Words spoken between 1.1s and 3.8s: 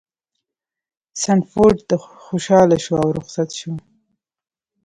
سنډفورډ خوشحاله شو او رخصت شو.